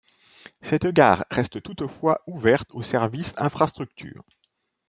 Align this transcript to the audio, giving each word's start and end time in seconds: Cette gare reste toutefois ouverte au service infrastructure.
Cette 0.63 0.87
gare 0.87 1.25
reste 1.29 1.61
toutefois 1.61 2.21
ouverte 2.25 2.69
au 2.73 2.81
service 2.81 3.35
infrastructure. 3.37 4.23